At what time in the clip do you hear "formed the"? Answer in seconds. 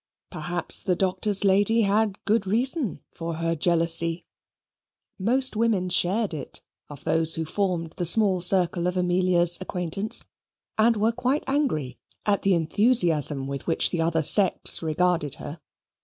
7.45-8.05